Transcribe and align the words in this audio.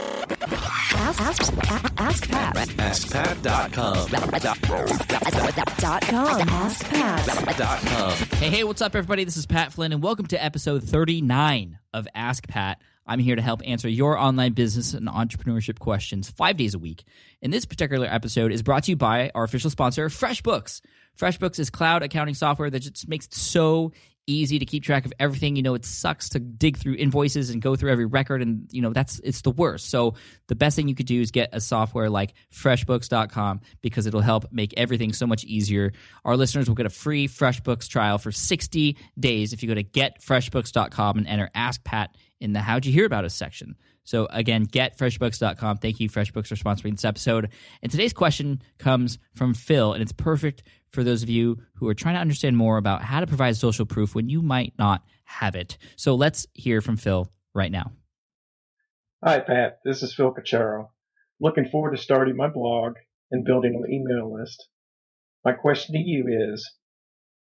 Ask, 0.00 1.20
ask, 1.20 1.52
ask 1.98 2.28
Pat. 2.30 2.54
AskPat.com. 2.56 4.08
Dot 5.78 6.02
com. 6.02 6.40
AskPat. 6.40 8.34
Hey, 8.36 8.48
hey, 8.50 8.64
what's 8.64 8.80
up, 8.80 8.94
everybody? 8.94 9.24
This 9.24 9.36
is 9.36 9.44
Pat 9.46 9.72
Flynn, 9.72 9.92
and 9.92 10.02
welcome 10.02 10.26
to 10.26 10.42
episode 10.42 10.82
39 10.84 11.78
of 11.92 12.08
Ask 12.14 12.48
Pat. 12.48 12.80
I'm 13.06 13.18
here 13.18 13.36
to 13.36 13.42
help 13.42 13.60
answer 13.64 13.88
your 13.88 14.16
online 14.16 14.52
business 14.52 14.94
and 14.94 15.08
entrepreneurship 15.08 15.78
questions 15.78 16.30
five 16.30 16.56
days 16.56 16.74
a 16.74 16.78
week. 16.78 17.04
And 17.42 17.52
this 17.52 17.66
particular 17.66 18.06
episode 18.06 18.52
is 18.52 18.62
brought 18.62 18.84
to 18.84 18.92
you 18.92 18.96
by 18.96 19.30
our 19.34 19.44
official 19.44 19.68
sponsor, 19.70 20.08
FreshBooks. 20.08 20.80
FreshBooks 21.18 21.58
is 21.58 21.68
cloud 21.70 22.02
accounting 22.02 22.34
software 22.34 22.70
that 22.70 22.80
just 22.80 23.08
makes 23.08 23.26
it 23.26 23.34
so 23.34 23.92
easy 24.30 24.58
to 24.58 24.64
keep 24.64 24.84
track 24.84 25.04
of 25.04 25.12
everything. 25.18 25.56
You 25.56 25.62
know, 25.62 25.74
it 25.74 25.84
sucks 25.84 26.30
to 26.30 26.38
dig 26.38 26.76
through 26.76 26.94
invoices 26.94 27.50
and 27.50 27.60
go 27.60 27.76
through 27.76 27.90
every 27.90 28.06
record, 28.06 28.42
and 28.42 28.68
you 28.70 28.82
know 28.82 28.92
that's 28.92 29.18
it's 29.20 29.42
the 29.42 29.50
worst. 29.50 29.90
So 29.90 30.14
the 30.48 30.54
best 30.54 30.76
thing 30.76 30.88
you 30.88 30.94
could 30.94 31.06
do 31.06 31.20
is 31.20 31.30
get 31.30 31.50
a 31.52 31.60
software 31.60 32.08
like 32.08 32.34
FreshBooks.com 32.52 33.60
because 33.82 34.06
it'll 34.06 34.20
help 34.20 34.46
make 34.52 34.74
everything 34.76 35.12
so 35.12 35.26
much 35.26 35.44
easier. 35.44 35.92
Our 36.24 36.36
listeners 36.36 36.68
will 36.68 36.76
get 36.76 36.86
a 36.86 36.90
free 36.90 37.28
FreshBooks 37.28 37.88
trial 37.88 38.18
for 38.18 38.32
60 38.32 38.96
days 39.18 39.52
if 39.52 39.62
you 39.62 39.68
go 39.68 39.74
to 39.74 39.84
GetFreshBooks.com 39.84 41.18
and 41.18 41.26
enter 41.26 41.50
Ask 41.54 41.82
Pat 41.84 42.16
in 42.40 42.52
the 42.52 42.60
How'd 42.60 42.86
You 42.86 42.92
Hear 42.92 43.06
About 43.06 43.24
Us 43.24 43.34
section. 43.34 43.76
So 44.04 44.26
again, 44.30 44.66
getfreshbooks.com. 44.66 45.78
Thank 45.78 46.00
you, 46.00 46.08
FreshBooks, 46.08 46.46
for 46.46 46.56
sponsoring 46.56 46.92
this 46.92 47.04
episode. 47.04 47.50
And 47.82 47.92
today's 47.92 48.12
question 48.12 48.62
comes 48.78 49.18
from 49.34 49.54
Phil, 49.54 49.92
and 49.92 50.02
it's 50.02 50.12
perfect 50.12 50.62
for 50.88 51.04
those 51.04 51.22
of 51.22 51.28
you 51.28 51.58
who 51.74 51.88
are 51.88 51.94
trying 51.94 52.14
to 52.14 52.20
understand 52.20 52.56
more 52.56 52.78
about 52.78 53.02
how 53.02 53.20
to 53.20 53.26
provide 53.26 53.56
social 53.56 53.86
proof 53.86 54.14
when 54.14 54.28
you 54.28 54.42
might 54.42 54.72
not 54.78 55.04
have 55.24 55.54
it. 55.54 55.78
So 55.96 56.14
let's 56.14 56.46
hear 56.54 56.80
from 56.80 56.96
Phil 56.96 57.30
right 57.54 57.70
now. 57.70 57.92
Hi, 59.22 59.38
Pat. 59.38 59.78
This 59.84 60.02
is 60.02 60.14
Phil 60.14 60.34
Cacharo. 60.34 60.88
Looking 61.40 61.68
forward 61.68 61.94
to 61.94 62.02
starting 62.02 62.36
my 62.36 62.48
blog 62.48 62.94
and 63.30 63.44
building 63.44 63.74
an 63.74 63.92
email 63.92 64.34
list. 64.34 64.66
My 65.44 65.52
question 65.52 65.94
to 65.94 66.00
you 66.00 66.26
is, 66.52 66.68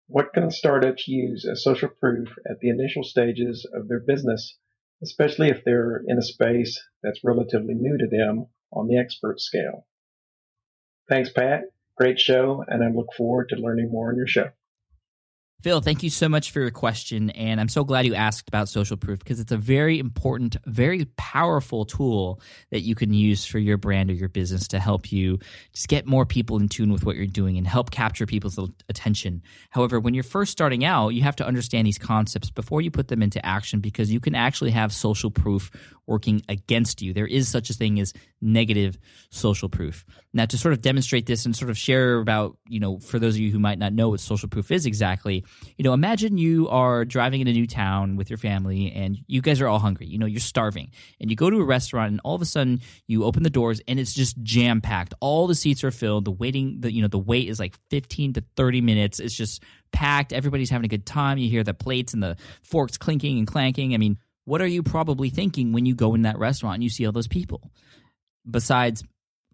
what 0.09 0.33
can 0.33 0.51
startups 0.51 1.07
use 1.07 1.47
as 1.51 1.63
social 1.63 1.89
proof 1.89 2.29
at 2.49 2.61
the 2.61 2.71
initial 2.71 3.03
stages 3.03 3.69
of 3.73 3.89
their 3.89 4.01
business, 4.01 4.57
especially 5.03 5.49
if 5.49 5.65
they're 5.65 6.03
in 6.07 6.19
a 6.19 6.23
space 6.23 6.81
that's 7.03 7.25
relatively 7.25 7.75
new 7.75 7.99
to 7.99 8.09
them 8.09 8.47
on 8.73 8.89
the 8.89 8.99
expert 8.99 9.41
scale? 9.41 9.87
Thanks, 11.09 11.31
Pat. 11.31 11.65
Great 11.97 12.19
show, 12.19 12.65
and 12.67 12.85
I 12.85 12.89
look 12.89 13.13
forward 13.17 13.49
to 13.51 13.57
learning 13.57 13.91
more 13.91 14.11
on 14.11 14.17
your 14.17 14.27
show. 14.27 14.51
Phil, 15.63 15.81
thank 15.81 16.03
you 16.03 16.11
so 16.11 16.29
much 16.29 16.53
for 16.53 16.61
your 16.61 16.71
question. 16.71 17.31
And 17.31 17.61
I'm 17.61 17.69
so 17.69 17.83
glad 17.83 18.07
you 18.07 18.15
asked 18.15 18.47
about 18.47 18.69
social 18.69 18.97
proof 18.97 19.19
because 19.19 19.41
it's 19.41 19.51
a 19.51 19.57
very 19.57 19.99
important, 19.99 20.57
very 20.67 21.07
powerful 21.17 21.85
tool 21.85 22.41
that 22.71 22.83
you 22.83 22.95
can 22.95 23.13
use 23.13 23.45
for 23.47 23.59
your 23.59 23.77
brand 23.77 24.11
or 24.11 24.13
your 24.13 24.29
business 24.29 24.69
to 24.69 24.79
help 24.79 25.11
you 25.11 25.39
just 25.73 25.89
get 25.89 26.07
more 26.07 26.27
people 26.27 26.59
in 26.61 26.69
tune 26.69 26.93
with 26.93 27.05
what 27.05 27.17
you're 27.17 27.27
doing 27.27 27.57
and 27.57 27.67
help 27.67 27.91
capture 27.91 28.27
people's 28.27 28.59
attention. 28.89 29.43
However, 29.71 29.99
when 29.99 30.15
you're 30.15 30.23
first 30.25 30.53
starting 30.53 30.85
out, 30.85 31.09
you 31.09 31.23
have 31.23 31.37
to 31.37 31.47
understand 31.47 31.87
these 31.87 31.99
concepts 31.99 32.51
before 32.51 32.81
you 32.81 32.91
put 32.91 33.09
them 33.09 33.23
into 33.23 33.45
action 33.45 33.81
because 33.81 34.13
you 34.13 34.21
can 34.21 34.35
actually 34.35 34.71
have 34.71 34.93
social 34.93 35.31
proof 35.31 35.71
working 36.07 36.43
against 36.49 37.03
you. 37.03 37.13
There 37.13 37.27
is 37.27 37.49
such 37.49 37.71
a 37.71 37.75
thing 37.75 37.99
as 37.99 38.13
negative 38.41 38.99
social 39.31 39.69
proof. 39.69 40.05
Now, 40.33 40.47
to 40.47 40.59
sort 40.59 40.75
of 40.75 40.83
demonstrate 40.83 41.27
this 41.27 41.45
and 41.45 41.57
sort 41.57 41.71
of 41.71 41.79
share 41.79 42.19
about, 42.19 42.57
you 42.69 42.79
know, 42.79 42.99
for 42.99 43.19
those 43.19 43.35
of 43.35 43.41
you 43.41 43.51
who 43.51 43.59
might 43.59 43.79
not 43.79 43.93
know 43.93 44.11
what 44.11 44.21
social 44.21 44.49
proof 44.49 44.71
is 44.71 44.87
exactly, 44.87 45.45
you 45.77 45.85
know, 45.85 45.93
imagine 45.93 46.39
you 46.39 46.69
are 46.69 47.05
driving 47.05 47.41
in 47.41 47.49
a 47.49 47.53
new 47.53 47.67
town 47.67 48.17
with 48.17 48.31
your 48.31 48.37
family 48.37 48.93
and 48.93 49.19
you 49.27 49.41
guys 49.41 49.61
are 49.61 49.69
all 49.69 49.79
hungry. 49.79 50.07
You 50.07 50.19
know, 50.19 50.27
you're 50.27 50.41
starving 50.41 50.91
and 51.21 51.31
you 51.31 51.37
go 51.37 51.51
to 51.51 51.61
a 51.61 51.65
restaurant 51.65 52.11
and 52.11 52.21
all 52.25 52.35
of 52.35 52.43
a 52.43 52.47
sudden 52.47 52.81
you 53.07 53.25
open 53.25 53.43
the 53.43 53.51
doors 53.51 53.81
and 53.87 53.99
it's 54.01 54.15
just 54.15 54.41
jam 54.43 54.81
packed. 54.81 55.15
All 55.21 55.47
the 55.47 55.55
seats 55.55 55.85
are 55.85 55.91
filled. 55.91 56.25
The 56.25 56.31
waiting, 56.31 56.81
the, 56.81 56.93
you 56.93 57.03
know, 57.03 57.09
the 57.09 57.19
wait 57.19 57.49
is 57.49 57.59
like 57.61 57.77
15 57.91 58.35
to 58.35 58.45
30 58.57 58.81
minutes. 58.81 59.21
It's 59.21 59.35
just 59.35 59.63
packed. 59.93 60.33
Everybody's 60.33 60.71
having 60.71 60.85
a 60.85 60.89
good 60.89 61.07
time. 61.07 61.39
You 61.39 61.49
hear 61.49 61.65
the 61.65 61.75
plates 61.75 62.15
and 62.15 62.23
the 62.23 62.37
forks 62.63 62.97
clinking 62.97 63.39
and 63.39 63.47
clanking. 63.47 63.95
I 63.95 63.99
mean, 63.99 64.19
what 64.45 64.63
are 64.63 64.67
you 64.67 64.83
probably 64.83 65.31
thinking 65.31 65.73
when 65.73 65.87
you 65.87 65.95
go 65.95 66.15
in 66.15 66.23
that 66.23 66.39
restaurant 66.39 66.75
and 66.75 66.85
you 66.85 66.91
see 66.91 67.05
all 67.05 67.13
those 67.13 67.29
people? 67.29 67.71
Besides, 68.49 69.03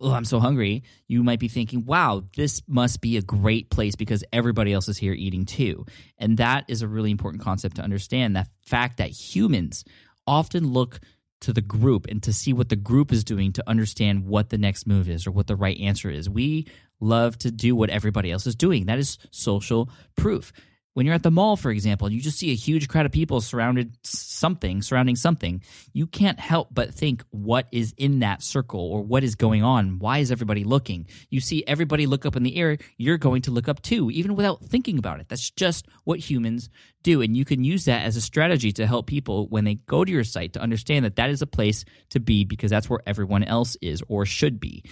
oh, 0.02 0.12
I'm 0.12 0.24
so 0.24 0.40
hungry, 0.40 0.82
you 1.06 1.22
might 1.22 1.38
be 1.38 1.48
thinking, 1.48 1.84
wow, 1.84 2.24
this 2.36 2.60
must 2.66 3.00
be 3.00 3.16
a 3.16 3.22
great 3.22 3.70
place 3.70 3.94
because 3.94 4.24
everybody 4.32 4.72
else 4.72 4.88
is 4.88 4.98
here 4.98 5.12
eating 5.12 5.44
too. 5.44 5.86
And 6.18 6.36
that 6.38 6.64
is 6.68 6.82
a 6.82 6.88
really 6.88 7.10
important 7.10 7.42
concept 7.42 7.76
to 7.76 7.82
understand 7.82 8.36
that 8.36 8.48
fact 8.62 8.98
that 8.98 9.10
humans 9.10 9.84
often 10.26 10.72
look 10.72 11.00
to 11.42 11.52
the 11.52 11.60
group 11.60 12.06
and 12.08 12.22
to 12.22 12.32
see 12.32 12.52
what 12.52 12.68
the 12.68 12.76
group 12.76 13.12
is 13.12 13.24
doing 13.24 13.52
to 13.52 13.68
understand 13.68 14.26
what 14.26 14.50
the 14.50 14.58
next 14.58 14.86
move 14.86 15.08
is 15.08 15.26
or 15.26 15.30
what 15.30 15.46
the 15.46 15.56
right 15.56 15.78
answer 15.80 16.10
is. 16.10 16.28
We 16.28 16.66
love 17.00 17.36
to 17.38 17.50
do 17.50 17.74
what 17.74 17.91
everybody 17.91 18.30
else 18.30 18.46
is 18.46 18.54
doing. 18.54 18.86
That 18.86 18.98
is 18.98 19.18
social 19.30 19.91
proof 20.16 20.52
when 20.94 21.06
you're 21.06 21.14
at 21.14 21.22
the 21.22 21.30
mall, 21.30 21.56
for 21.56 21.70
example, 21.70 22.12
you 22.12 22.20
just 22.20 22.38
see 22.38 22.50
a 22.50 22.56
huge 22.56 22.88
crowd 22.88 23.06
of 23.06 23.12
people 23.12 23.41
surrounded 23.41 23.97
something, 24.03 24.82
surrounding 24.82 25.16
something, 25.16 25.62
you 25.92 26.06
can't 26.06 26.38
help 26.38 26.69
but 26.70 26.92
think 26.92 27.25
what 27.30 27.66
is 27.72 27.94
in 27.97 28.19
that 28.19 28.42
circle 28.42 28.80
or 28.80 29.03
what 29.03 29.25
is 29.25 29.34
going 29.34 29.62
on. 29.62 29.98
Why 29.98 30.19
is 30.19 30.30
everybody 30.30 30.64
looking? 30.64 31.06
You 31.30 31.41
see 31.41 31.64
everybody 31.66 32.06
look 32.06 32.26
up 32.26 32.36
in 32.36 32.42
the 32.42 32.56
air, 32.56 32.76
you're 32.98 33.19
going 33.19 33.42
to 33.42 33.50
look 33.50 33.69
up 33.69 33.80
too, 33.80 34.10
even 34.10 34.36
without 34.36 34.62
thinking 34.64 34.98
about 34.98 35.20
it. 35.20 35.28
That's 35.28 35.50
just 35.50 35.86
what 36.04 36.19
humans 36.19 36.69
do. 37.03 37.22
And 37.22 37.36
you 37.36 37.44
can 37.44 37.64
use 37.64 37.86
that 37.86 38.04
as 38.04 38.16
a 38.16 38.20
strategy 38.20 38.72
to 38.72 38.86
help 38.86 39.06
people 39.06 39.47
when 39.48 39.64
they 39.64 39.74
go 39.74 40.04
to 40.04 40.12
your 40.12 40.24
site 40.24 40.53
to 40.54 40.60
understand 40.60 41.04
that 41.06 41.16
that 41.16 41.30
is 41.30 41.41
a 41.41 41.47
place 41.47 41.86
to 42.10 42.20
be 42.20 42.44
because 42.44 42.70
that's 42.70 42.91
where 42.91 43.00
everyone 43.06 43.44
else 43.44 43.76
is 43.80 44.03
or 44.09 44.26
should 44.26 44.60
be. 44.60 44.84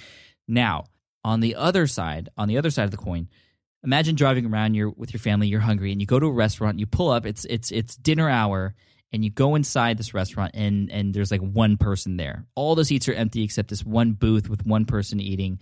Now, 0.49 0.87
on 1.22 1.41
the 1.41 1.56
other 1.56 1.87
side, 1.87 2.31
on 2.38 2.49
the 2.49 2.56
other 2.56 2.71
side 2.71 2.84
of 2.84 2.91
the 2.91 2.97
coin, 2.97 3.28
imagine 3.85 4.15
driving 4.15 4.47
around 4.47 4.75
you're 4.75 4.91
with 4.91 5.13
your 5.13 5.21
family 5.21 5.49
you're 5.49 5.61
hungry 5.61 5.93
and 5.93 6.01
you 6.01 6.07
go 6.07 6.19
to 6.19 6.27
a 6.27 6.33
restaurant 6.33 6.79
you 6.79 6.87
pull 6.87 7.11
up 7.11 7.27
it's 7.27 7.45
it's 7.47 7.71
it's 7.71 7.97
dinner 7.97 8.29
hour 8.29 8.75
and 9.13 9.25
you 9.25 9.31
go 9.31 9.55
inside 9.55 9.99
this 9.99 10.15
restaurant 10.15 10.53
and 10.55 10.91
and 10.91 11.13
there's 11.15 11.31
like 11.31 11.41
one 11.41 11.77
person 11.77 12.17
there. 12.17 12.47
All 12.55 12.75
the 12.75 12.85
seats 12.85 13.09
are 13.09 13.13
empty 13.13 13.43
except 13.43 13.69
this 13.69 13.85
one 13.85 14.13
booth 14.13 14.49
with 14.49 14.67
one 14.67 14.85
person 14.85 15.21
eating. 15.21 15.61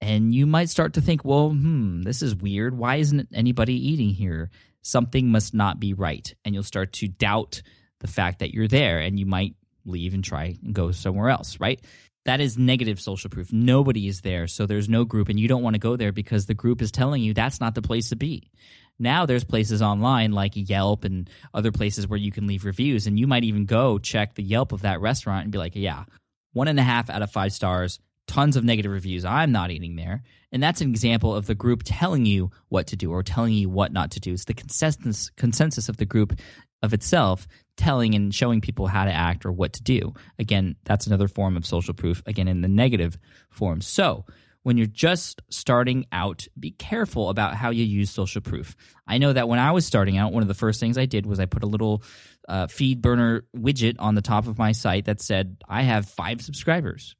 And 0.00 0.34
you 0.34 0.46
might 0.46 0.70
start 0.70 0.94
to 0.94 1.00
think 1.00 1.24
well 1.24 1.50
hmm 1.50 2.02
this 2.02 2.22
is 2.22 2.34
weird. 2.34 2.76
Why 2.76 2.96
isn't 2.96 3.28
anybody 3.34 3.74
eating 3.74 4.10
here? 4.10 4.50
Something 4.82 5.30
must 5.30 5.54
not 5.54 5.78
be 5.78 5.94
right. 5.94 6.34
And 6.44 6.54
you'll 6.54 6.64
start 6.64 6.92
to 6.94 7.08
doubt 7.08 7.62
the 8.00 8.08
fact 8.08 8.40
that 8.40 8.52
you're 8.52 8.68
there 8.68 8.98
and 8.98 9.18
you 9.18 9.26
might 9.26 9.54
leave 9.84 10.14
and 10.14 10.24
try 10.24 10.56
and 10.62 10.74
go 10.74 10.92
somewhere 10.92 11.28
else 11.28 11.58
right 11.60 11.80
that 12.24 12.40
is 12.40 12.56
negative 12.56 13.00
social 13.00 13.30
proof. 13.30 13.52
Nobody 13.52 14.06
is 14.06 14.20
there, 14.20 14.46
so 14.46 14.66
there's 14.66 14.88
no 14.88 15.04
group, 15.04 15.28
and 15.28 15.40
you 15.40 15.48
don't 15.48 15.62
want 15.62 15.74
to 15.74 15.80
go 15.80 15.96
there 15.96 16.12
because 16.12 16.46
the 16.46 16.54
group 16.54 16.80
is 16.80 16.92
telling 16.92 17.22
you 17.22 17.34
that's 17.34 17.60
not 17.60 17.74
the 17.74 17.82
place 17.82 18.10
to 18.10 18.16
be. 18.16 18.50
Now 18.98 19.26
there's 19.26 19.44
places 19.44 19.82
online 19.82 20.32
like 20.32 20.52
Yelp 20.54 21.04
and 21.04 21.28
other 21.52 21.72
places 21.72 22.06
where 22.06 22.18
you 22.18 22.30
can 22.30 22.46
leave 22.46 22.64
reviews, 22.64 23.06
and 23.06 23.18
you 23.18 23.26
might 23.26 23.44
even 23.44 23.66
go 23.66 23.98
check 23.98 24.34
the 24.34 24.42
Yelp 24.42 24.72
of 24.72 24.82
that 24.82 25.00
restaurant 25.00 25.44
and 25.44 25.52
be 25.52 25.58
like, 25.58 25.74
yeah, 25.74 26.04
one 26.52 26.68
and 26.68 26.78
a 26.78 26.84
half 26.84 27.10
out 27.10 27.22
of 27.22 27.32
five 27.32 27.52
stars, 27.52 27.98
tons 28.26 28.56
of 28.56 28.64
negative 28.64 28.92
reviews. 28.92 29.24
I'm 29.24 29.52
not 29.52 29.70
eating 29.70 29.96
there. 29.96 30.22
And 30.52 30.62
that's 30.62 30.80
an 30.82 30.90
example 30.90 31.34
of 31.34 31.46
the 31.46 31.54
group 31.54 31.82
telling 31.84 32.26
you 32.26 32.50
what 32.68 32.88
to 32.88 32.96
do 32.96 33.10
or 33.10 33.22
telling 33.22 33.54
you 33.54 33.68
what 33.70 33.92
not 33.92 34.12
to 34.12 34.20
do. 34.20 34.34
It's 34.34 34.44
the 34.44 34.54
consensus 34.54 35.30
consensus 35.30 35.88
of 35.88 35.96
the 35.96 36.04
group 36.04 36.38
of 36.82 36.92
itself 36.92 37.48
telling 37.76 38.14
and 38.14 38.34
showing 38.34 38.60
people 38.60 38.86
how 38.86 39.04
to 39.04 39.12
act 39.12 39.44
or 39.44 39.52
what 39.52 39.72
to 39.74 39.82
do. 39.82 40.14
Again, 40.38 40.76
that's 40.84 41.06
another 41.06 41.28
form 41.28 41.56
of 41.56 41.66
social 41.66 41.94
proof, 41.94 42.22
again, 42.26 42.48
in 42.48 42.60
the 42.60 42.68
negative 42.68 43.18
form. 43.50 43.80
So, 43.80 44.24
when 44.62 44.76
you're 44.76 44.86
just 44.86 45.42
starting 45.50 46.06
out, 46.12 46.46
be 46.58 46.70
careful 46.70 47.30
about 47.30 47.54
how 47.56 47.70
you 47.70 47.84
use 47.84 48.10
social 48.10 48.40
proof. 48.40 48.76
I 49.06 49.18
know 49.18 49.32
that 49.32 49.48
when 49.48 49.58
I 49.58 49.72
was 49.72 49.86
starting 49.86 50.18
out, 50.18 50.32
one 50.32 50.42
of 50.42 50.48
the 50.48 50.54
first 50.54 50.78
things 50.78 50.96
I 50.96 51.06
did 51.06 51.26
was 51.26 51.40
I 51.40 51.46
put 51.46 51.64
a 51.64 51.66
little 51.66 52.04
uh, 52.48 52.66
FeedBurner 52.66 53.42
widget 53.56 53.96
on 53.98 54.14
the 54.14 54.22
top 54.22 54.46
of 54.46 54.58
my 54.58 54.72
site 54.72 55.06
that 55.06 55.20
said, 55.20 55.56
I 55.68 55.82
have 55.82 56.08
five 56.08 56.40
subscribers. 56.40 57.16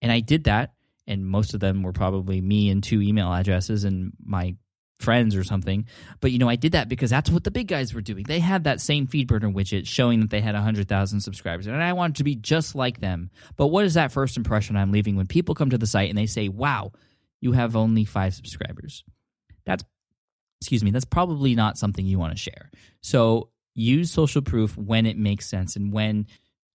And 0.00 0.10
I 0.10 0.20
did 0.20 0.44
that, 0.44 0.72
and 1.06 1.26
most 1.26 1.54
of 1.54 1.60
them 1.60 1.82
were 1.82 1.92
probably 1.92 2.40
me 2.40 2.70
and 2.70 2.82
two 2.82 3.02
email 3.02 3.32
addresses 3.32 3.84
and 3.84 4.12
my 4.24 4.56
friends 4.98 5.36
or 5.36 5.44
something. 5.44 5.86
But 6.20 6.32
you 6.32 6.38
know, 6.38 6.48
I 6.48 6.56
did 6.56 6.72
that 6.72 6.88
because 6.88 7.10
that's 7.10 7.30
what 7.30 7.44
the 7.44 7.50
big 7.50 7.68
guys 7.68 7.94
were 7.94 8.00
doing. 8.00 8.24
They 8.24 8.40
had 8.40 8.64
that 8.64 8.80
same 8.80 9.06
FeedBurner 9.06 9.52
widget 9.54 9.86
showing 9.86 10.20
that 10.20 10.30
they 10.30 10.40
had 10.40 10.54
100,000 10.54 11.20
subscribers, 11.20 11.66
and 11.66 11.82
I 11.82 11.92
wanted 11.92 12.16
to 12.16 12.24
be 12.24 12.34
just 12.34 12.74
like 12.74 13.00
them. 13.00 13.30
But 13.56 13.68
what 13.68 13.84
is 13.84 13.94
that 13.94 14.12
first 14.12 14.36
impression 14.36 14.76
I'm 14.76 14.92
leaving 14.92 15.16
when 15.16 15.26
people 15.26 15.54
come 15.54 15.70
to 15.70 15.78
the 15.78 15.86
site 15.86 16.08
and 16.08 16.18
they 16.18 16.26
say, 16.26 16.48
"Wow, 16.48 16.92
you 17.40 17.52
have 17.52 17.76
only 17.76 18.04
5 18.04 18.34
subscribers." 18.34 19.04
That's 19.64 19.84
excuse 20.60 20.82
me, 20.82 20.90
that's 20.90 21.04
probably 21.04 21.54
not 21.54 21.78
something 21.78 22.04
you 22.04 22.18
want 22.18 22.32
to 22.32 22.38
share. 22.38 22.70
So, 23.00 23.50
use 23.74 24.10
social 24.10 24.42
proof 24.42 24.76
when 24.76 25.06
it 25.06 25.16
makes 25.16 25.48
sense 25.48 25.76
and 25.76 25.92
when 25.92 26.26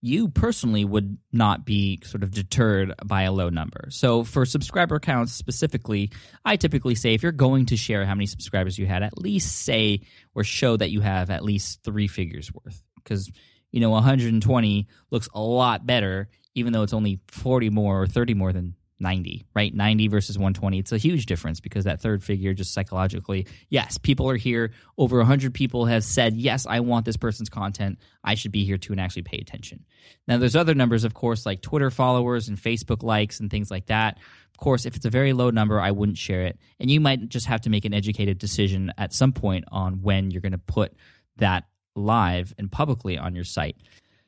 you 0.05 0.27
personally 0.27 0.83
would 0.83 1.17
not 1.31 1.65
be 1.65 1.99
sort 2.03 2.23
of 2.23 2.31
deterred 2.31 2.93
by 3.05 3.21
a 3.21 3.31
low 3.31 3.47
number. 3.47 3.87
So 3.89 4.25
for 4.25 4.45
subscriber 4.45 4.99
counts 4.99 5.31
specifically, 5.31 6.11
I 6.43 6.57
typically 6.57 6.95
say 6.95 7.13
if 7.13 7.23
you're 7.23 7.31
going 7.31 7.67
to 7.67 7.77
share 7.77 8.05
how 8.05 8.13
many 8.13 8.25
subscribers 8.25 8.77
you 8.77 8.85
had, 8.85 9.01
at 9.01 9.17
least 9.17 9.61
say 9.61 10.01
or 10.35 10.43
show 10.43 10.75
that 10.75 10.91
you 10.91 10.99
have 10.99 11.29
at 11.29 11.43
least 11.43 11.83
three 11.83 12.07
figures 12.07 12.51
worth. 12.53 12.83
Because, 12.95 13.31
you 13.71 13.79
know, 13.79 13.91
120 13.91 14.87
looks 15.09 15.29
a 15.33 15.41
lot 15.41 15.85
better 15.85 16.27
even 16.55 16.73
though 16.73 16.83
it's 16.83 16.93
only 16.93 17.19
40 17.29 17.69
more 17.69 18.03
or 18.03 18.07
30 18.07 18.33
more 18.33 18.53
than 18.53 18.75
90, 19.03 19.45
right? 19.53 19.71
90 19.71 20.07
versus 20.07 20.37
120. 20.37 20.79
It's 20.79 20.91
a 20.91 20.97
huge 20.97 21.27
difference 21.27 21.59
because 21.59 21.83
that 21.83 22.01
third 22.01 22.23
figure, 22.23 22.55
just 22.55 22.73
psychologically, 22.73 23.45
yes, 23.69 23.99
people 23.99 24.27
are 24.29 24.37
here. 24.37 24.71
Over 24.97 25.17
100 25.17 25.53
people 25.53 25.85
have 25.85 26.03
said, 26.03 26.35
yes, 26.35 26.65
I 26.65 26.79
want 26.79 27.05
this 27.05 27.17
person's 27.17 27.49
content. 27.49 27.99
I 28.23 28.33
should 28.33 28.51
be 28.51 28.65
here 28.65 28.77
too 28.77 28.93
and 28.93 28.99
actually 28.99 29.21
pay 29.21 29.37
attention. 29.37 29.85
Now, 30.27 30.37
there's 30.37 30.55
other 30.55 30.73
numbers, 30.73 31.03
of 31.03 31.13
course, 31.13 31.45
like 31.45 31.61
Twitter 31.61 31.91
followers 31.91 32.49
and 32.49 32.57
Facebook 32.57 33.03
likes 33.03 33.39
and 33.39 33.51
things 33.51 33.69
like 33.69 33.85
that. 33.87 34.17
Of 34.51 34.57
course, 34.57 34.85
if 34.85 34.95
it's 34.95 35.05
a 35.05 35.09
very 35.09 35.33
low 35.33 35.49
number, 35.49 35.79
I 35.79 35.91
wouldn't 35.91 36.17
share 36.17 36.43
it. 36.43 36.57
And 36.79 36.89
you 36.89 36.99
might 36.99 37.29
just 37.29 37.45
have 37.47 37.61
to 37.61 37.69
make 37.69 37.85
an 37.85 37.93
educated 37.93 38.39
decision 38.39 38.91
at 38.97 39.13
some 39.13 39.33
point 39.33 39.65
on 39.71 40.01
when 40.01 40.31
you're 40.31 40.41
going 40.41 40.53
to 40.53 40.57
put 40.57 40.93
that 41.37 41.65
live 41.95 42.53
and 42.57 42.71
publicly 42.71 43.17
on 43.17 43.35
your 43.35 43.43
site. 43.43 43.75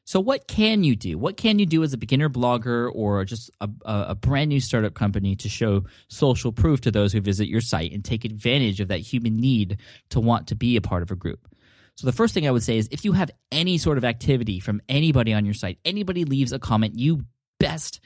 So, 0.07 0.19
what 0.19 0.47
can 0.47 0.83
you 0.83 0.95
do? 0.95 1.17
What 1.17 1.35
can 1.35 1.57
you 1.57 1.65
do 1.65 1.83
as 1.83 1.91
a 1.91 1.97
beginner 1.97 2.29
blogger 2.29 2.91
or 2.93 3.25
just 3.25 3.49
a, 3.59 3.67
a, 3.83 4.13
brand 4.13 4.49
new 4.49 4.59
startup 4.59 4.93
company 4.93 5.35
to 5.37 5.49
show 5.49 5.85
social 6.09 6.51
proof 6.51 6.81
to 6.81 6.91
those 6.91 7.11
who 7.11 7.21
visit 7.21 7.47
your 7.47 7.61
site 7.61 7.91
and 7.91 8.05
take 8.05 8.23
advantage 8.23 8.79
of 8.79 8.89
that 8.89 8.99
human 8.99 9.37
need 9.37 9.79
to 10.09 10.19
want 10.19 10.47
to 10.47 10.55
be 10.55 10.75
a 10.75 10.81
part 10.81 11.01
of 11.01 11.09
a 11.09 11.15
group? 11.15 11.47
So, 11.95 12.05
the 12.05 12.13
first 12.13 12.35
thing 12.35 12.47
I 12.47 12.51
would 12.51 12.61
say 12.61 12.77
is 12.77 12.87
if 12.91 13.03
you 13.03 13.13
have 13.13 13.31
any 13.51 13.79
sort 13.79 13.97
of 13.97 14.05
activity 14.05 14.59
from 14.59 14.79
anybody 14.87 15.33
on 15.33 15.43
your 15.43 15.55
site, 15.55 15.79
anybody 15.83 16.23
leaves 16.23 16.51
a 16.51 16.59
comment, 16.59 16.99
you 16.99 17.25
best 17.59 17.99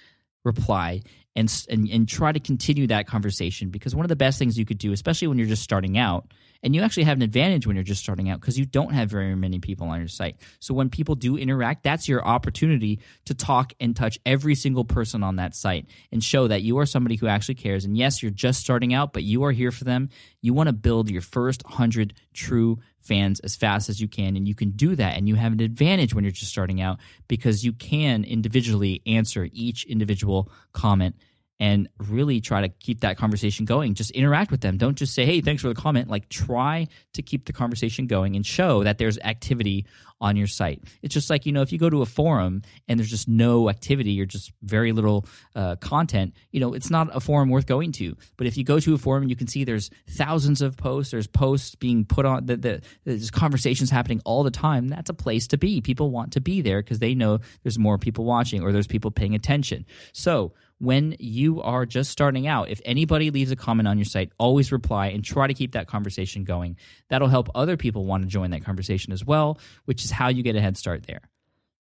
reply 0.46 1.02
and, 1.36 1.66
and 1.70 1.88
and 1.90 2.08
try 2.08 2.32
to 2.32 2.40
continue 2.40 2.88
that 2.88 3.08
conversation 3.08 3.70
because 3.70 3.96
one 3.96 4.06
of 4.06 4.10
the 4.10 4.16
best 4.16 4.40
things 4.40 4.58
you 4.58 4.66
could 4.66 4.78
do 4.78 4.92
especially 4.92 5.28
when 5.28 5.38
you're 5.38 5.48
just 5.48 5.64
starting 5.64 5.98
out 5.98 6.32
and 6.62 6.76
you 6.76 6.82
actually 6.82 7.04
have 7.04 7.18
an 7.18 7.22
advantage 7.22 7.66
when 7.66 7.76
you're 7.76 7.84
just 7.84 8.02
starting 8.02 8.30
out 8.30 8.42
because 8.42 8.58
you 8.58 8.66
don't 8.66 8.94
have 8.94 9.10
very 9.10 9.36
many 9.36 9.60
people 9.60 9.88
on 9.88 10.00
your 10.00 10.08
site 10.08 10.36
so 10.60 10.74
when 10.74 10.90
people 10.90 11.16
do 11.16 11.38
interact 11.38 11.84
that's 11.84 12.08
your 12.08 12.26
opportunity 12.26 13.00
to 13.26 13.34
talk 13.34 13.74
and 13.80 13.96
touch 13.96 14.20
every 14.26 14.56
single 14.56 14.84
person 14.84 15.24
on 15.24 15.36
that 15.36 15.56
site 15.56 15.86
and 16.12 16.24
show 16.24 16.48
that 16.48 16.62
you 16.62 16.78
are 16.80 16.86
somebody 16.86 17.16
who 17.16 17.28
actually 17.28 17.56
cares 17.56 17.86
and 17.86 17.98
yes 17.98 18.22
you're 18.22 18.32
just 18.32 18.60
starting 18.60 18.94
out 18.94 19.14
but 19.14 19.24
you 19.24 19.44
are 19.44 19.52
here 19.52 19.72
for 19.72 19.84
them 19.84 20.10
you 20.42 20.54
want 20.54 20.68
to 20.68 20.74
build 20.74 21.10
your 21.10 21.22
first 21.22 21.64
100 21.64 22.14
true 22.34 22.80
fans 23.10 23.40
as 23.42 23.56
fast 23.56 23.90
as 23.90 24.00
you 24.00 24.08
can. 24.08 24.36
And 24.36 24.48
you 24.48 24.56
can 24.56 24.72
do 24.72 24.96
that. 24.96 25.18
And 25.18 25.28
you 25.28 25.36
have 25.36 25.52
an 25.52 25.62
advantage 25.62 26.14
when 26.14 26.24
you're 26.24 26.32
just 26.32 26.52
starting 26.52 26.80
out 26.80 27.00
because 27.28 27.66
you 27.66 27.74
can 27.74 28.24
individually 28.24 29.02
answer 29.06 29.50
each 29.52 29.84
individual 29.86 30.50
comment 30.74 31.16
and 31.60 31.90
really 31.98 32.40
try 32.40 32.62
to 32.62 32.70
keep 32.70 33.02
that 33.02 33.18
conversation 33.18 33.66
going. 33.66 33.94
Just 33.94 34.12
interact 34.12 34.52
with 34.52 34.62
them. 34.62 34.78
Don't 34.78 34.98
just 34.98 35.14
say, 35.14 35.26
hey, 35.26 35.42
thanks 35.42 35.62
for 35.62 35.68
the 35.68 35.76
comment. 35.76 36.10
Like, 36.10 36.30
try 36.30 36.88
to 37.14 37.22
keep 37.22 37.46
the 37.46 37.54
conversation 37.54 38.08
going 38.08 38.36
and 38.36 38.46
show 38.46 38.84
that 38.84 38.98
there's 38.98 39.20
activity 39.20 39.86
on 40.22 40.36
your 40.36 40.48
site. 40.48 40.84
It's 41.02 41.14
just 41.14 41.30
like, 41.30 41.46
you 41.46 41.52
know, 41.52 41.62
if 41.62 41.72
you 41.72 41.80
go 41.80 41.90
to 41.90 42.02
a 42.02 42.06
forum 42.06 42.62
and 42.88 43.00
there's 43.00 43.10
just 43.10 43.28
no 43.28 43.70
activity 43.70 44.20
or 44.22 44.26
just 44.26 44.52
very 44.62 44.92
little 44.92 45.26
uh, 45.56 45.78
content, 45.78 46.34
you 46.52 46.60
know, 46.60 46.74
it's 46.74 46.90
not 46.90 47.16
a 47.16 47.20
forum 47.20 47.50
worth 47.50 47.66
going 47.66 47.92
to. 47.94 48.16
But 48.38 48.48
if 48.48 48.58
you 48.58 48.64
go 48.64 48.80
to 48.80 48.94
a 48.94 48.98
forum 48.98 49.24
and 49.24 49.30
you 49.30 49.36
can 49.36 49.48
see 49.48 49.64
there's 49.64 49.90
thousands 50.10 50.62
of 50.62 50.76
posts, 50.76 51.12
there's 51.12 51.28
posts 51.28 51.76
being 51.76 52.06
put 52.06 52.26
on, 52.26 52.46
the, 52.46 52.58
the, 52.58 52.82
there's 53.06 53.32
conversations 53.32 53.90
happening 53.90 54.22
all 54.26 54.44
the 54.44 54.52
time, 54.52 54.90
that's 54.90 55.10
a 55.10 55.14
place 55.14 55.48
to 55.48 55.58
be. 55.58 55.80
People 55.80 56.12
want 56.12 56.34
to 56.34 56.42
be 56.42 56.62
there 56.62 56.82
because 56.82 57.00
they 57.00 57.16
know 57.16 57.40
there's 57.64 57.80
more 57.80 57.98
people 57.98 58.26
watching 58.26 58.62
or 58.62 58.72
there's 58.72 58.88
people 58.88 59.12
paying 59.12 59.36
attention. 59.36 59.86
So, 60.12 60.54
when 60.80 61.16
you 61.20 61.62
are 61.62 61.86
just 61.86 62.10
starting 62.10 62.48
out, 62.48 62.70
if 62.70 62.82
anybody 62.86 63.32
leaves 63.32 63.52
a 63.52 63.56
comment 63.56 63.88
on 63.88 63.98
your 63.98 64.06
site, 64.06 64.32
always 64.38 64.72
reply 64.72 65.08
and 65.08 65.24
try 65.24 65.46
to 65.46 65.54
keep 65.54 65.74
that 65.74 65.88
conversation 65.88 66.44
going. 66.46 66.78
That'll 67.10 67.28
help 67.28 67.50
other 67.54 67.78
people 67.78 68.06
want 68.06 68.24
to 68.24 68.30
join 68.30 68.52
that 68.52 68.64
conversation 68.64 69.14
as 69.14 69.24
well, 69.24 69.60
which 69.86 70.04
is 70.04 70.12
how 70.12 70.30
you 70.30 70.42
get 70.42 70.56
a 70.56 70.62
head 70.62 70.78
start 70.78 71.04
there. 71.04 71.22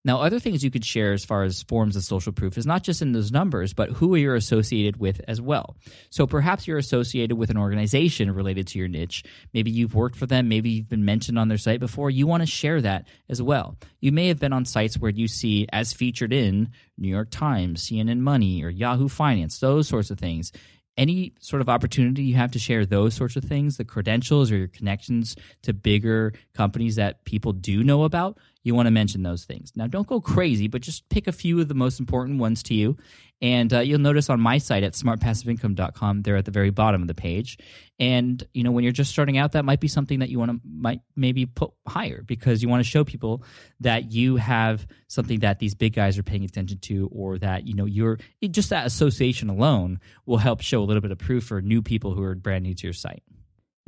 Now, 0.04 0.20
other 0.20 0.38
things 0.38 0.62
you 0.62 0.70
could 0.70 0.84
share 0.84 1.12
as 1.12 1.24
far 1.24 1.42
as 1.42 1.64
forms 1.64 1.96
of 1.96 2.04
social 2.04 2.32
proof 2.32 2.56
is 2.56 2.66
not 2.66 2.82
just 2.82 3.02
in 3.02 3.12
those 3.12 3.32
numbers, 3.32 3.74
but 3.74 3.90
who 3.90 4.14
you're 4.14 4.36
associated 4.36 4.98
with 4.98 5.20
as 5.26 5.40
well. 5.40 5.76
So 6.10 6.26
perhaps 6.26 6.66
you're 6.66 6.78
associated 6.78 7.36
with 7.36 7.50
an 7.50 7.56
organization 7.56 8.32
related 8.32 8.68
to 8.68 8.78
your 8.78 8.88
niche. 8.88 9.24
Maybe 9.52 9.70
you've 9.70 9.94
worked 9.94 10.16
for 10.16 10.26
them, 10.26 10.48
maybe 10.48 10.70
you've 10.70 10.88
been 10.88 11.04
mentioned 11.04 11.38
on 11.38 11.48
their 11.48 11.58
site 11.58 11.80
before. 11.80 12.10
You 12.10 12.26
want 12.26 12.42
to 12.42 12.46
share 12.46 12.80
that 12.80 13.08
as 13.28 13.42
well. 13.42 13.76
You 14.00 14.12
may 14.12 14.28
have 14.28 14.38
been 14.38 14.52
on 14.52 14.64
sites 14.64 14.98
where 14.98 15.10
you 15.10 15.26
see 15.26 15.66
as 15.72 15.92
featured 15.92 16.32
in 16.32 16.70
New 16.96 17.08
York 17.08 17.28
Times, 17.30 17.84
CNN 17.84 18.20
Money, 18.20 18.62
or 18.62 18.70
Yahoo 18.70 19.08
Finance, 19.08 19.58
those 19.58 19.88
sorts 19.88 20.10
of 20.10 20.18
things 20.18 20.52
any 20.98 21.32
sort 21.38 21.62
of 21.62 21.68
opportunity 21.68 22.24
you 22.24 22.34
have 22.34 22.50
to 22.50 22.58
share 22.58 22.84
those 22.84 23.14
sorts 23.14 23.36
of 23.36 23.44
things, 23.44 23.76
the 23.76 23.84
credentials 23.84 24.50
or 24.50 24.56
your 24.56 24.68
connections 24.68 25.36
to 25.62 25.72
bigger 25.72 26.34
companies 26.54 26.96
that 26.96 27.24
people 27.24 27.52
do 27.52 27.84
know 27.84 28.02
about, 28.02 28.36
you 28.64 28.74
want 28.74 28.86
to 28.86 28.90
mention 28.90 29.22
those 29.22 29.44
things. 29.44 29.72
Now, 29.76 29.86
don't 29.86 30.06
go 30.06 30.20
crazy, 30.20 30.68
but 30.68 30.82
just 30.82 31.08
pick 31.08 31.26
a 31.26 31.32
few 31.32 31.60
of 31.60 31.68
the 31.68 31.74
most 31.74 32.00
important 32.00 32.38
ones 32.38 32.62
to 32.64 32.74
you. 32.74 32.96
And 33.40 33.72
uh, 33.72 33.80
you'll 33.80 34.00
notice 34.00 34.28
on 34.30 34.40
my 34.40 34.58
site 34.58 34.82
at 34.82 34.94
smartpassiveincome.com, 34.94 36.22
they're 36.22 36.36
at 36.36 36.44
the 36.44 36.50
very 36.50 36.70
bottom 36.70 37.02
of 37.02 37.08
the 37.08 37.14
page. 37.14 37.56
And 38.00 38.42
you 38.52 38.64
know, 38.64 38.72
when 38.72 38.82
you're 38.82 38.92
just 38.92 39.12
starting 39.12 39.38
out, 39.38 39.52
that 39.52 39.64
might 39.64 39.78
be 39.78 39.86
something 39.86 40.18
that 40.18 40.28
you 40.28 40.40
want 40.40 40.50
to 40.50 40.60
might 40.68 41.00
maybe 41.14 41.46
put 41.46 41.70
higher 41.86 42.22
because 42.22 42.62
you 42.62 42.68
want 42.68 42.80
to 42.80 42.88
show 42.88 43.04
people 43.04 43.44
that 43.80 44.10
you 44.10 44.36
have 44.36 44.86
something 45.06 45.40
that 45.40 45.60
these 45.60 45.74
big 45.74 45.94
guys 45.94 46.18
are 46.18 46.24
paying 46.24 46.44
attention 46.44 46.78
to, 46.78 47.08
or 47.12 47.38
that 47.38 47.66
you 47.66 47.74
know 47.74 47.84
you're 47.84 48.18
just 48.50 48.70
that 48.70 48.86
association 48.86 49.48
alone 49.48 50.00
will 50.26 50.38
help 50.38 50.60
show 50.60 50.82
a 50.82 50.84
little 50.84 51.00
bit 51.00 51.12
of 51.12 51.18
proof 51.18 51.44
for 51.44 51.60
new 51.60 51.80
people 51.80 52.14
who 52.14 52.22
are 52.22 52.34
brand 52.34 52.64
new 52.64 52.74
to 52.74 52.86
your 52.86 52.92
site. 52.92 53.22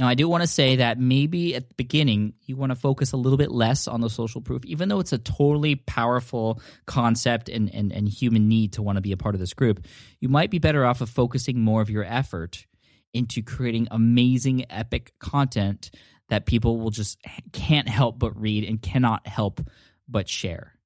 Now, 0.01 0.09
I 0.09 0.15
do 0.15 0.31
want 0.31 0.43
to 0.43 0.47
say 0.47 0.77
that 0.77 0.99
maybe 0.99 1.55
at 1.55 1.69
the 1.69 1.75
beginning, 1.75 2.33
you 2.47 2.57
want 2.57 2.71
to 2.71 2.77
focus 2.77 3.13
a 3.13 3.19
little 3.19 3.37
bit 3.37 3.51
less 3.51 3.87
on 3.87 4.01
the 4.01 4.09
social 4.09 4.41
proof, 4.41 4.65
even 4.65 4.89
though 4.89 4.99
it's 4.99 5.13
a 5.13 5.19
totally 5.19 5.75
powerful 5.75 6.63
concept 6.87 7.51
and, 7.51 7.73
and, 7.75 7.93
and 7.93 8.09
human 8.09 8.49
need 8.49 8.73
to 8.73 8.83
want 8.83 8.97
to 8.97 9.03
be 9.03 9.13
a 9.13 9.19
part 9.19 9.35
of 9.35 9.41
this 9.41 9.53
group. 9.53 9.85
You 10.19 10.31
might 10.31 10.51
be 10.51 10.59
better 10.59 10.87
off 10.87 11.03
of 11.03 11.11
focusing 11.11 11.61
more 11.61 11.83
of 11.83 11.91
your 11.91 12.05
effort 12.05 12.67
into 13.13 13.43
creating 13.43 13.89
amazing, 13.91 14.65
epic 14.71 15.13
content 15.19 15.91
that 16.31 16.47
people 16.47 16.79
will 16.79 16.91
just 16.91 17.19
can't 17.53 17.89
help 17.89 18.19
but 18.19 18.41
read 18.41 18.65
and 18.65 18.81
cannot 18.81 19.27
help 19.27 19.61
but 20.09 20.31
share 20.31 20.80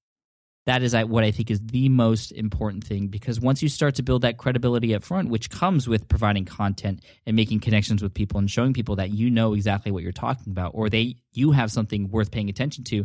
that 0.67 0.83
is 0.83 0.95
what 0.95 1.25
I 1.25 1.31
think 1.31 1.51
is 1.51 1.61
the 1.61 1.89
most 1.91 2.33
important 2.33 2.85
thing 2.85 3.09
because 3.09 3.39
once 3.39 3.63
you 3.63 3.69
start 3.69 3.95
to 3.97 4.03
build 4.03 4.23
that 4.23 4.39
credibility 4.39 4.95
up 4.95 5.03
front, 5.03 5.29
which 5.29 5.51
comes 5.51 5.87
with 5.87 6.09
providing 6.09 6.47
content 6.47 7.05
and 7.27 7.37
making 7.37 7.61
connections 7.61 8.03
with 8.03 8.15
people 8.15 8.39
and 8.39 8.51
showing 8.51 8.73
people 8.73 8.97
that 8.97 9.11
you 9.11 9.31
know 9.31 9.53
exactly 9.53 9.93
what 9.93 10.03
you're 10.03 10.13
talking 10.13 10.51
about 10.51 10.73
or 10.75 10.89
they 10.89 11.17
you 11.33 11.53
have 11.53 11.71
something 11.71 12.09
worth 12.11 12.31
paying 12.31 12.49
attention 12.49 12.83
to, 12.85 13.05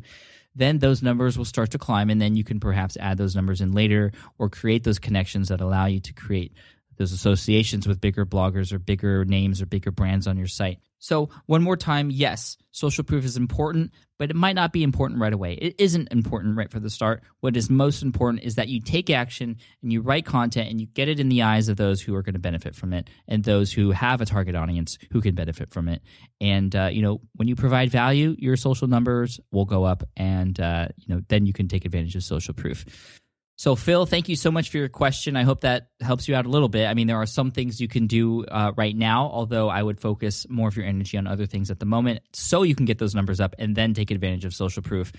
then 0.56 0.80
those 0.80 1.04
numbers 1.04 1.38
will 1.38 1.46
start 1.46 1.72
to 1.72 1.78
climb 1.78 2.10
and 2.10 2.22
then 2.22 2.36
you 2.36 2.44
can 2.44 2.60
perhaps 2.60 2.98
add 2.98 3.18
those 3.18 3.36
numbers 3.36 3.60
in 3.60 3.74
later 3.74 4.12
or 4.38 4.50
create 4.50 4.84
those 4.84 5.00
connections 5.00 5.50
that 5.50 5.60
allow 5.60 5.86
you 5.86 6.00
to 6.00 6.14
create 6.14 6.54
those 7.00 7.14
associations 7.14 7.88
with 7.88 8.02
bigger 8.02 8.26
bloggers 8.26 8.72
or 8.72 8.78
bigger 8.78 9.26
names 9.26 9.62
or 9.62 9.66
bigger 9.66 9.90
brands 9.90 10.28
on 10.28 10.38
your 10.38 10.48
site. 10.48 10.80
So, 11.00 11.30
one 11.46 11.64
more 11.64 11.78
time, 11.78 12.12
yes, 12.12 12.58
social 12.72 13.06
proof 13.06 13.24
is 13.24 13.38
important, 13.38 13.94
but 14.18 14.30
it 14.30 14.36
might 14.36 14.56
not 14.56 14.74
be 14.74 14.84
important 14.84 15.22
right 15.22 15.32
away. 15.32 15.54
It 15.54 15.76
isn't 15.80 16.12
important 16.12 16.58
right 16.58 16.70
for 16.70 16.82
the 16.82 16.90
start. 16.90 17.24
What 17.40 17.56
is 17.56 17.70
most 17.70 18.04
important 18.04 18.44
is 18.44 18.56
that 18.56 18.68
you 18.68 18.82
take 18.82 19.10
action 19.10 19.56
and 19.82 19.94
you 19.94 20.02
write 20.02 20.26
content 20.26 20.70
and 20.70 20.82
you 20.82 20.88
get 20.88 21.08
it 21.08 21.22
in 21.22 21.30
the 21.30 21.44
eyes 21.44 21.70
of 21.70 21.78
those 21.78 22.02
who 22.02 22.14
are 22.16 22.22
going 22.22 22.34
to 22.34 22.40
benefit 22.40 22.76
from 22.76 22.92
it 22.92 23.10
and 23.30 23.46
those 23.46 23.72
who 23.72 23.92
have 23.92 24.20
a 24.20 24.26
target 24.26 24.56
audience 24.56 24.98
who 25.12 25.22
can 25.22 25.36
benefit 25.36 25.72
from 25.72 25.88
it. 25.88 26.02
And, 26.42 26.76
uh, 26.76 26.90
you 26.92 27.02
know, 27.02 27.22
when 27.38 27.48
you 27.48 27.56
provide 27.56 27.92
value, 27.92 28.36
your 28.38 28.58
social 28.58 28.90
numbers 28.90 29.40
will 29.52 29.66
go 29.66 29.86
up 29.86 30.04
and, 30.18 30.60
uh, 30.60 30.90
you 30.98 31.16
know, 31.16 31.22
then 31.30 31.46
you 31.46 31.54
can 31.54 31.70
take 31.70 31.86
advantage 31.86 32.18
of 32.18 32.24
social 32.24 32.54
proof. 32.54 33.22
So, 33.60 33.76
Phil, 33.76 34.06
thank 34.06 34.30
you 34.30 34.38
so 34.38 34.52
much 34.52 34.70
for 34.70 34.78
your 34.78 34.88
question. 34.88 35.36
I 35.36 35.44
hope 35.44 35.62
that 35.62 35.90
helps 36.00 36.30
you 36.30 36.36
out 36.36 36.46
a 36.46 36.50
little 36.50 36.70
bit. 36.70 36.88
I 36.88 36.94
mean, 36.94 37.08
there 37.08 37.18
are 37.18 37.26
some 37.26 37.52
things 37.52 37.82
you 37.82 37.90
can 37.90 38.08
do 38.08 38.46
uh, 38.46 38.72
right 38.78 38.96
now, 38.96 39.26
although 39.26 39.68
I 39.68 39.84
would 39.84 40.00
focus 40.00 40.48
more 40.48 40.70
of 40.70 40.78
your 40.78 40.86
energy 40.86 41.18
on 41.18 41.28
other 41.28 41.46
things 41.46 41.70
at 41.70 41.78
the 41.78 41.86
moment 41.86 42.22
so 42.32 42.64
you 42.64 42.74
can 42.74 42.86
get 42.86 43.00
those 43.00 43.14
numbers 43.14 43.42
up 43.42 43.56
and 43.60 43.76
then 43.76 43.94
take 43.94 44.12
advantage 44.12 44.46
of 44.46 44.54
social 44.56 44.82
proof. 44.82 45.12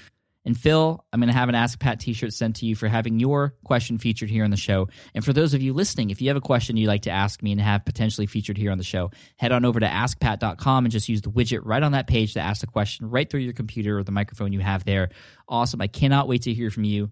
And 0.47 0.59
Phil, 0.59 1.05
I'm 1.13 1.21
going 1.21 1.29
to 1.29 1.35
have 1.35 1.51
an 1.51 1.55
Ask 1.55 1.79
Pat 1.79 2.01
t 2.01 2.15
shirt 2.15 2.33
sent 2.33 2.57
to 2.57 2.65
you 2.65 2.75
for 2.75 2.89
having 2.89 3.21
your 3.21 3.57
question 3.63 3.99
featured 3.99 4.31
here 4.31 4.45
on 4.45 4.51
the 4.51 4.57
show. 4.57 4.89
And 5.15 5.23
for 5.23 5.35
those 5.35 5.53
of 5.53 5.61
you 5.61 5.75
listening, 5.75 6.09
if 6.09 6.23
you 6.23 6.29
have 6.29 6.39
a 6.39 6.41
question 6.41 6.79
you'd 6.79 6.89
like 6.89 7.03
to 7.03 7.11
ask 7.11 7.43
me 7.43 7.53
and 7.53 7.61
have 7.61 7.85
potentially 7.85 8.27
featured 8.27 8.57
here 8.57 8.73
on 8.73 8.79
the 8.79 8.85
show, 8.85 9.11
head 9.37 9.53
on 9.53 9.67
over 9.67 9.81
to 9.81 9.87
askpat.com 9.87 10.87
and 10.87 10.91
just 10.91 11.11
use 11.11 11.21
the 11.21 11.31
widget 11.31 11.61
right 11.65 11.83
on 11.83 11.93
that 11.93 12.07
page 12.07 12.33
to 12.33 12.41
ask 12.41 12.63
the 12.63 12.67
question 12.67 13.11
right 13.11 13.29
through 13.29 13.41
your 13.41 13.53
computer 13.53 13.99
or 13.99 14.03
the 14.03 14.13
microphone 14.13 14.55
you 14.55 14.61
have 14.61 14.87
there. 14.87 15.11
Awesome. 15.47 15.83
I 15.83 15.89
cannot 15.89 16.27
wait 16.27 16.41
to 16.43 16.55
hear 16.55 16.71
from 16.71 16.85
you. 16.85 17.11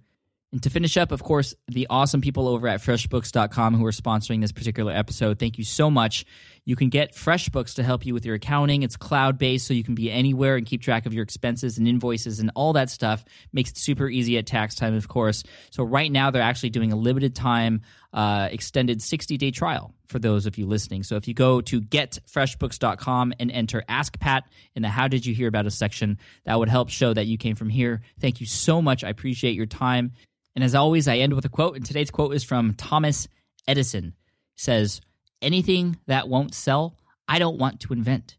And 0.51 0.63
to 0.63 0.71
finish 0.71 0.97
up, 0.97 1.13
of 1.13 1.23
course, 1.23 1.55
the 1.67 1.87
awesome 1.91 2.23
people 2.23 2.49
over 2.49 2.69
at 2.69 2.81
freshbooks.com 2.81 3.75
who 3.75 3.85
are 3.85 3.91
sponsoring 3.91 4.41
this 4.41 4.51
particular 4.51 4.93
episode. 4.93 5.39
Thank 5.39 5.59
you 5.59 5.65
so 5.65 5.91
much. 5.91 6.25
You 6.65 6.75
can 6.75 6.89
get 6.89 7.15
FreshBooks 7.15 7.75
to 7.75 7.83
help 7.83 8.07
you 8.07 8.15
with 8.15 8.25
your 8.27 8.35
accounting. 8.35 8.83
It's 8.83 8.97
cloud 8.97 9.39
based, 9.39 9.67
so 9.67 9.75
you 9.75 9.85
can 9.85 9.95
be 9.95 10.11
anywhere 10.11 10.57
and 10.57 10.67
keep 10.67 10.83
track 10.83 11.07
of 11.07 11.13
your 11.15 11.23
expenses 11.23 11.77
and 11.77 11.87
invoices 11.89 12.41
and 12.41 12.51
all 12.55 12.75
that 12.75 12.89
stuff. 12.91 13.25
Makes 13.53 13.71
it 13.71 13.79
super 13.79 14.09
easy 14.09 14.39
at 14.39 14.47
tax 14.47 14.75
time, 14.75 14.95
of 14.95 15.09
course. 15.09 15.45
So, 15.71 15.83
right 15.83 16.13
now, 16.13 16.31
they're 16.31 16.43
actually 16.43 16.71
doing 16.71 16.93
a 16.93 16.97
limited 16.97 17.35
time 17.35 17.81
uh, 18.13 18.49
extended 18.51 19.01
60 19.01 19.39
day 19.39 19.51
trial 19.51 19.95
for 20.09 20.19
those 20.19 20.45
of 20.45 20.59
you 20.59 20.67
listening. 20.67 21.05
So, 21.05 21.17
if 21.17 21.27
you 21.27 21.33
go 21.33 21.63
to 21.63 21.81
getfreshbooks.com 21.81 23.33
and 23.39 23.51
enter 23.51 23.83
Ask 23.89 24.19
Pat 24.19 24.45
in 24.75 24.83
the 24.83 24.89
How 24.89 25.09
Did 25.09 25.25
You 25.25 25.35
Hear 25.35 25.49
About 25.49 25.65
Us 25.65 25.75
section, 25.75 26.19
that 26.45 26.59
would 26.59 26.69
help 26.69 26.91
show 26.91 27.15
that 27.15 27.27
you 27.27 27.39
came 27.39 27.55
from 27.57 27.71
here. 27.71 28.03
Thank 28.21 28.41
you 28.41 28.47
so 28.47 28.83
much. 28.83 29.05
I 29.05 29.09
appreciate 29.09 29.55
your 29.55 29.67
time 29.67 30.13
And 30.55 30.65
as 30.65 30.75
always, 30.75 31.07
I 31.07 31.19
end 31.19 31.35
with 31.35 31.45
a 31.45 31.49
quote. 31.49 31.77
And 31.77 31.85
today's 31.85 32.11
quote 32.11 32.35
is 32.35 32.45
from 32.45 32.75
Thomas 32.75 33.29
Edison. 33.67 34.15
He 34.57 34.63
says, 34.63 35.01
Anything 35.41 35.99
that 36.07 36.29
won't 36.29 36.55
sell, 36.55 36.97
I 37.29 37.39
don't 37.39 37.59
want 37.59 37.81
to 37.81 37.93
invent. 37.93 38.39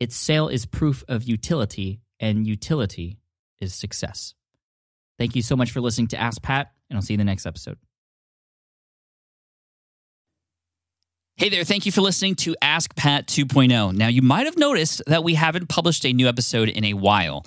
Its 0.00 0.16
sale 0.16 0.48
is 0.48 0.66
proof 0.66 1.04
of 1.08 1.24
utility, 1.24 2.00
and 2.18 2.46
utility 2.46 3.18
is 3.60 3.74
success. 3.74 4.34
Thank 5.18 5.36
you 5.36 5.42
so 5.42 5.56
much 5.56 5.70
for 5.70 5.80
listening 5.80 6.08
to 6.08 6.16
Ask 6.16 6.42
Pat, 6.42 6.72
and 6.88 6.96
I'll 6.96 7.02
see 7.02 7.12
you 7.12 7.16
in 7.16 7.18
the 7.18 7.30
next 7.30 7.46
episode. 7.46 7.78
Hey 11.36 11.48
there, 11.48 11.64
thank 11.64 11.86
you 11.86 11.92
for 11.92 12.02
listening 12.02 12.34
to 12.36 12.54
Ask 12.62 12.94
Pat 12.94 13.26
2.0. 13.26 13.94
Now, 13.94 14.08
you 14.08 14.22
might 14.22 14.46
have 14.46 14.56
noticed 14.56 15.02
that 15.06 15.24
we 15.24 15.34
haven't 15.34 15.68
published 15.68 16.04
a 16.04 16.12
new 16.12 16.28
episode 16.28 16.68
in 16.68 16.84
a 16.84 16.94
while. 16.94 17.46